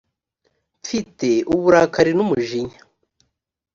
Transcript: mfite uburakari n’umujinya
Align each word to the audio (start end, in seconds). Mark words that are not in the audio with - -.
mfite 0.81 1.29
uburakari 1.53 2.11
n’umujinya 2.15 2.79